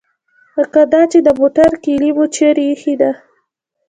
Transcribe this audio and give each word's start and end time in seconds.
لکه 0.57 0.81
دا 0.93 1.01
چې 1.11 1.19
د 1.23 1.29
موټر 1.39 1.71
کیلي 1.83 2.11
مو 2.17 2.25
چیرې 2.35 2.63
ایښې 2.71 2.95
ده. 3.01 3.11